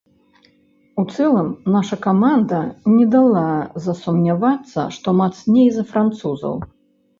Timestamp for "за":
5.79-5.89